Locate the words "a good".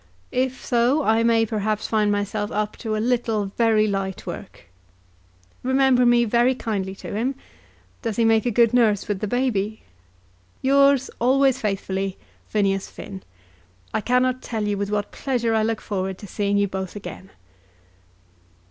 8.47-8.73